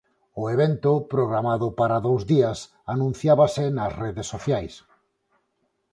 [0.41, 2.59] O evento, programado para dous días,
[2.93, 4.73] anunciábase nas redes sociais.